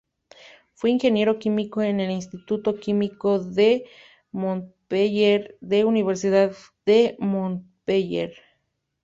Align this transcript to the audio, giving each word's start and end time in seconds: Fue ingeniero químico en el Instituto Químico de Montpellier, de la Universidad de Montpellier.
Fue 0.73 0.89
ingeniero 0.89 1.37
químico 1.37 1.83
en 1.83 1.99
el 1.99 2.09
Instituto 2.09 2.73
Químico 2.79 3.37
de 3.37 3.85
Montpellier, 4.31 5.59
de 5.61 5.81
la 5.83 5.85
Universidad 5.85 6.53
de 6.87 7.15
Montpellier. 7.19 8.33